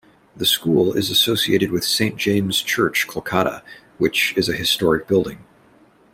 [0.35, 3.61] The school is associated with Saint James' Church, Kolkata,
[3.99, 5.43] which is a historic building.